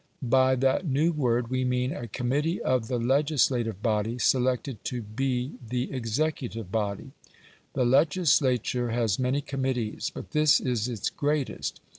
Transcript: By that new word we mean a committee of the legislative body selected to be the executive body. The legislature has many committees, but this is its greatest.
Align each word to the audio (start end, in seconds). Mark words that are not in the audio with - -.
By 0.23 0.55
that 0.55 0.83
new 0.87 1.11
word 1.13 1.49
we 1.49 1.63
mean 1.63 1.93
a 1.93 2.07
committee 2.07 2.59
of 2.59 2.87
the 2.87 2.97
legislative 2.97 3.83
body 3.83 4.17
selected 4.17 4.83
to 4.85 5.03
be 5.03 5.59
the 5.69 5.93
executive 5.93 6.71
body. 6.71 7.11
The 7.73 7.85
legislature 7.85 8.89
has 8.89 9.19
many 9.19 9.41
committees, 9.41 10.11
but 10.11 10.31
this 10.31 10.59
is 10.59 10.87
its 10.87 11.11
greatest. 11.11 11.81